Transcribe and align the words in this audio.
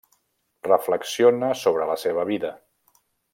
Reflexiona 0.67 1.51
sobre 1.65 1.87
la 1.91 1.99
seva 2.05 2.25
vida. 2.31 2.51